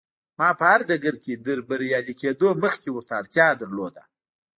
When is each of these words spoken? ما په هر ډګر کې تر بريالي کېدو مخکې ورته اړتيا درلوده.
ما 0.39 0.49
په 0.59 0.63
هر 0.71 0.79
ډګر 0.89 1.15
کې 1.23 1.33
تر 1.45 1.57
بريالي 1.69 2.13
کېدو 2.21 2.47
مخکې 2.63 2.89
ورته 2.91 3.13
اړتيا 3.19 3.47
درلوده. 3.61 4.03